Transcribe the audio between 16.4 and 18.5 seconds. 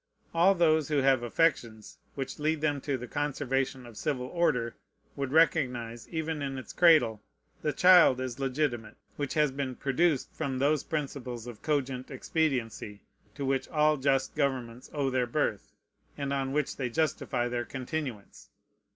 which they justify their continuance.